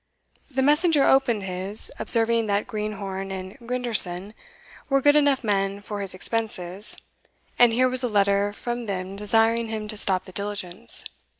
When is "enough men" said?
5.15-5.79